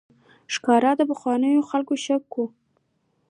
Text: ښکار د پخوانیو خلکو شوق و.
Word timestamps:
ښکار 0.53 0.83
د 0.97 1.01
پخوانیو 1.09 1.67
خلکو 1.69 1.93
شوق 2.05 2.27
و. 2.35 2.39